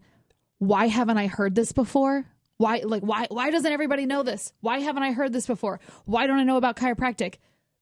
[0.58, 2.26] why haven't I heard this before?
[2.58, 4.52] Why like why why doesn't everybody know this?
[4.62, 5.80] Why haven't I heard this before?
[6.06, 7.36] Why don't I know about chiropractic?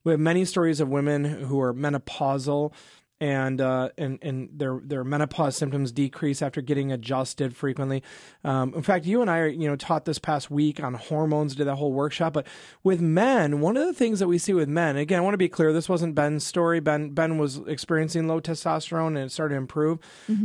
[0.05, 2.73] We have many stories of women who are menopausal
[3.21, 8.03] and uh, and and their their menopause symptoms decrease after getting adjusted frequently.
[8.45, 11.55] Um, in fact, you and I, are, you know, taught this past week on hormones,
[11.55, 12.33] did that whole workshop.
[12.33, 12.47] But
[12.85, 15.39] with men, one of the things that we see with men, again, I want to
[15.39, 16.79] be clear, this wasn't Ben's story.
[16.81, 19.99] Ben Ben was experiencing low testosterone and it started to improve.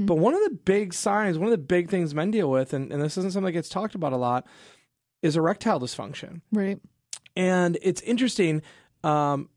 [0.05, 2.91] But one of the big signs, one of the big things men deal with, and,
[2.91, 4.47] and this isn't something that gets talked about a lot,
[5.21, 6.41] is erectile dysfunction.
[6.51, 6.79] Right.
[7.35, 8.61] And it's interesting
[9.03, 9.49] um,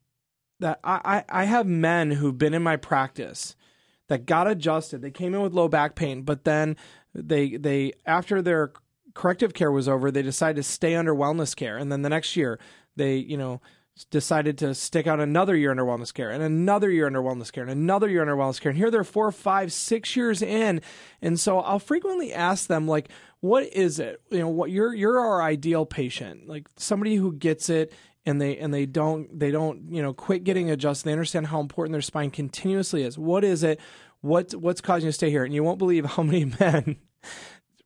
[0.60, 3.56] that I, I, I have men who've been in my practice
[4.08, 5.02] that got adjusted.
[5.02, 6.76] They came in with low back pain, but then
[7.14, 8.72] they they after their
[9.14, 12.36] corrective care was over, they decided to stay under wellness care, and then the next
[12.36, 12.58] year
[12.96, 13.60] they you know
[14.10, 17.62] decided to stick out another year under wellness care and another year under wellness care
[17.62, 18.68] and another year under wellness care.
[18.68, 20.82] And here they're four five six years in.
[21.22, 23.08] And so i'll frequently ask them like
[23.40, 24.20] what is it?
[24.30, 26.48] You know what you're you're our ideal patient.
[26.48, 27.92] Like somebody who gets it
[28.26, 31.08] and they and they don't they don't you know quit getting adjusted.
[31.08, 33.16] They understand how important their spine continuously is.
[33.16, 33.80] What is it?
[34.20, 35.44] What what's causing you to stay here?
[35.44, 36.96] And you won't believe how many men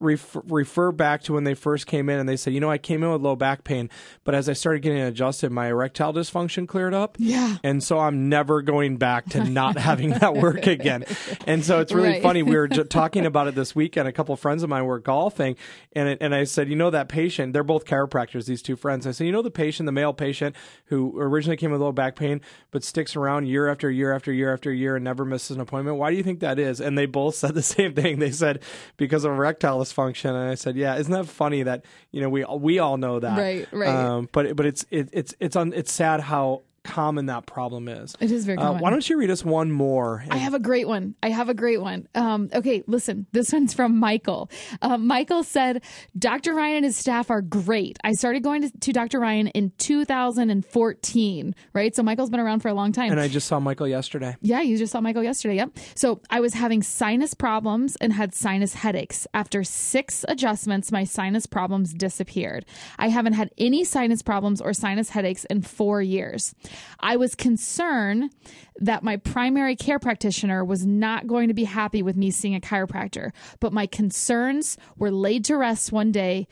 [0.00, 2.78] refer, refer back to when they first came in and they say, you know, I
[2.78, 3.90] came in with low back pain,
[4.24, 7.16] but as I started getting adjusted, my erectile dysfunction cleared up.
[7.18, 7.58] Yeah.
[7.62, 11.04] And so I'm never going back to not having that work again.
[11.46, 12.22] And so it's really Right.
[12.22, 12.42] funny.
[12.42, 14.08] We were talking about it this weekend.
[14.08, 15.56] A couple of friends of mine were golfing
[15.92, 19.06] and it, and I said, you know, that patient, they're both chiropractors, these two friends.
[19.06, 22.16] I said, you know, the patient, the male patient who originally came with low back
[22.16, 22.40] pain,
[22.70, 25.98] but sticks around year after year after year after year and never misses an appointment.
[25.98, 26.80] Why do you think that is?
[26.80, 28.18] And they both said the same thing.
[28.18, 28.62] They said,
[28.96, 30.30] because of erectile dysfunction.
[30.30, 33.38] And I said, yeah, isn't that funny that, you know, we, we all know that.
[33.38, 33.88] Right, right.
[33.88, 38.14] Um, but, but it's, it, it's, it's, un, it's sad how common that problem is.
[38.20, 38.80] It is very Uh, common.
[38.82, 40.24] why don't you read us one more?
[40.30, 41.14] I have a great one.
[41.22, 42.08] I have a great one.
[42.14, 43.26] Um, okay, listen.
[43.32, 44.50] This one's from Michael.
[44.82, 45.82] Um, Michael said,
[46.18, 46.54] Dr.
[46.54, 47.98] Ryan and his staff are great.
[48.02, 49.20] I started going to, to Dr.
[49.20, 51.94] Ryan in 2014, right?
[51.94, 53.10] So Michael's been around for a long time.
[53.10, 54.36] and I just saw Michael yesterday.
[54.40, 55.56] Yeah, you just saw Michael yesterday.
[55.56, 55.70] Yep.
[55.94, 59.26] So I was having sinus problems and had sinus headaches.
[59.34, 62.64] After six adjustments, my sinus problems disappeared.
[62.98, 66.54] I haven't had any sinus problems or sinus headaches in four years.
[67.00, 68.30] I was concerned
[68.76, 72.60] that my primary care practitioner was not going to be happy with me seeing a
[72.60, 76.46] chiropractor, but my concerns were laid to rest one day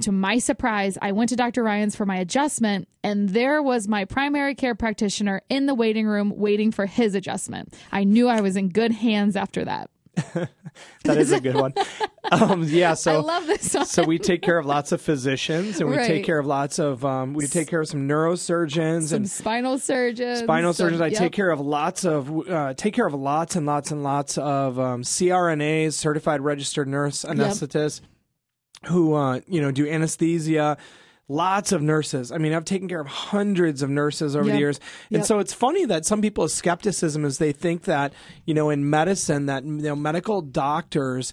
[0.00, 1.62] to my surprise, I went to Dr.
[1.62, 6.32] Ryan's for my adjustment, and there was my primary care practitioner in the waiting room
[6.36, 7.74] waiting for his adjustment.
[7.90, 9.90] I knew I was in good hands after that.
[11.04, 11.74] That is a good one.
[12.30, 12.94] Um, yeah.
[12.94, 16.06] So I love this so we take care of lots of physicians and we Right.
[16.06, 19.78] take care of lots of um, we take care of some neurosurgeons Some and spinal
[19.78, 20.38] surgeons.
[20.38, 21.02] spinal some- surgeons.
[21.02, 21.18] I yep.
[21.18, 24.78] take care of lots of uh, take care of lots and lots and lots of
[24.78, 28.00] um, CRNAs, certified registered nurse anesthetists,
[28.86, 30.78] who uh, you know do anesthesia.
[31.28, 32.30] Lots of nurses.
[32.32, 35.26] I mean, I've taken care of hundreds of nurses over the years, and Yep.
[35.26, 38.12] so it's funny that some people's skepticism is they think that
[38.44, 41.32] you know in medicine that you know medical doctors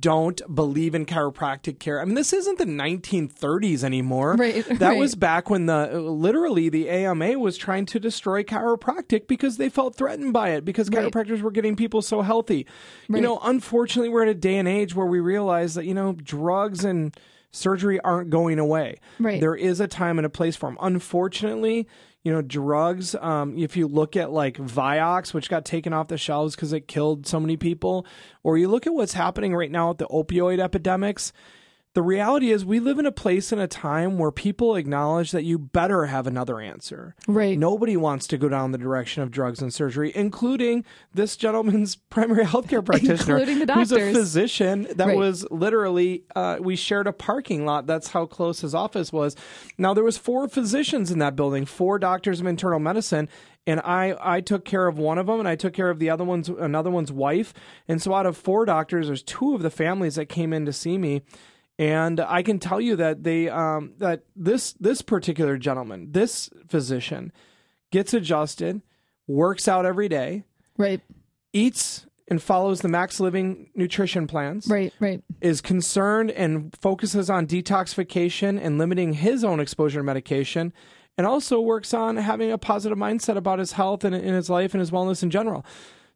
[0.00, 2.00] don't believe in chiropractic care.
[2.00, 4.34] I mean, this isn't the 1930s anymore.
[4.38, 4.98] Right, That right.
[4.98, 9.94] was back when the literally the AMA was trying to destroy chiropractic because they felt
[9.96, 11.12] threatened by it because Right.
[11.12, 12.66] chiropractors were getting people so healthy.
[13.10, 16.12] You know, unfortunately, we're at a day and age where we realize that you know
[16.12, 17.14] drugs and
[17.54, 18.96] surgery aren't going away.
[19.18, 19.40] Right.
[19.40, 20.78] There is a time and a place for them.
[20.80, 21.88] Unfortunately.
[22.22, 23.14] You know, drugs.
[23.14, 26.88] Um, if you look at like Vioxx, which got taken off the shelves because it
[26.88, 28.06] killed so many people,
[28.42, 31.34] or you look at what's happening right now with the opioid epidemics,
[31.94, 35.44] the reality is we live in a place and a time where people acknowledge that
[35.44, 37.14] you better have another answer.
[37.28, 37.56] Right.
[37.58, 42.44] Nobody wants to go down the direction of drugs and surgery, including this gentleman's primary
[42.44, 43.90] healthcare practitioner, Including the doctors.
[43.90, 45.16] who's a physician that Right.
[45.16, 47.86] was literally uh, we shared a parking lot.
[47.86, 49.36] That's how close his office was.
[49.78, 53.28] Now there was four physicians in that building, four doctors of internal medicine.
[53.66, 56.10] And I, I took care of one of them, and I took care of the
[56.10, 57.54] other one's another one's wife.
[57.88, 60.72] And so, out of four doctors, there's two of the families that came in to
[60.72, 61.22] see me
[61.78, 67.32] and I can tell you that they um, that this this particular gentleman, this physician,
[67.90, 68.80] gets adjusted,
[69.26, 70.44] works out every day,
[70.76, 71.00] Right.
[71.52, 74.92] eats and follows the Max Living nutrition plans, Right.
[74.98, 75.22] Right.
[75.42, 80.72] is concerned and focuses on detoxification and limiting his own exposure to medication,
[81.18, 84.72] and also works on having a positive mindset about his health and in his life
[84.74, 85.66] and his wellness in general.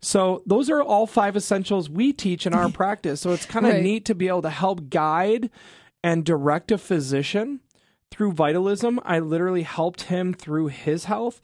[0.01, 3.20] So those are all five essentials we teach in our practice.
[3.20, 3.82] So it's kind of Right.
[3.82, 5.51] neat to be able to help guide
[6.05, 7.61] and direct a physician
[8.11, 9.01] through vitalism.
[9.05, 11.40] I literally helped him through his health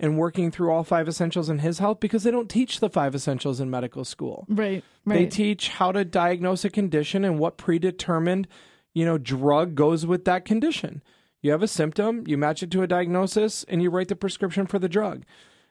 [0.00, 3.14] and working through all five essentials in his health because they don't teach the five
[3.14, 4.46] essentials in medical school.
[4.48, 4.82] Right.
[5.04, 8.46] They teach how to diagnose a condition and what predetermined,
[8.94, 11.02] you know, drug goes with that condition.
[11.42, 14.66] You have a symptom, you match it to a diagnosis, and you write the prescription
[14.66, 15.24] for the drug.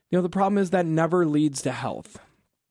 [0.09, 2.19] You know, the problem is that never leads to health.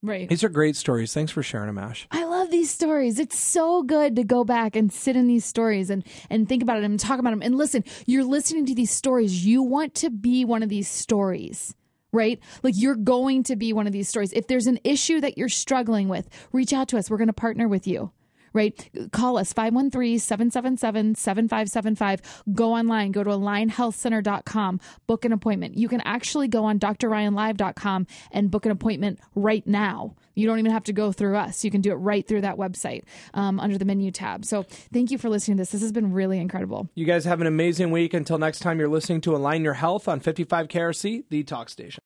[0.02, 0.28] Right.
[0.28, 1.12] These are great stories.
[1.12, 2.06] Thanks for sharing them, Ash.
[2.10, 3.18] I love these stories.
[3.18, 6.78] It's so good to go back and sit in these stories and and think about
[6.78, 7.42] it and talk about them.
[7.42, 9.44] And listen, you're listening to these stories.
[9.44, 11.74] You want to be one of these stories.
[12.12, 12.40] Right?
[12.62, 14.32] Like you're going to be one of these stories.
[14.32, 17.10] If there's an issue that you're struggling with, reach out to us.
[17.10, 18.12] We're going to partner with you.
[18.56, 18.90] Right?
[19.12, 22.20] Call us 513-777-7575.
[22.54, 25.76] Go online, go to alignhealthcenter.com, book an appointment.
[25.76, 30.14] You can actually go on drryanlive.com and book an appointment right now.
[30.34, 31.64] You don't even have to go through us.
[31.64, 33.04] You can do it right through that website
[33.34, 34.44] um, under the menu tab.
[34.44, 35.70] So thank you for listening to this.
[35.70, 36.88] This has been really incredible.
[36.94, 38.14] You guys have an amazing week.
[38.14, 41.94] Until next time, you're listening to Align Your Health on 55 KRC, the talk station.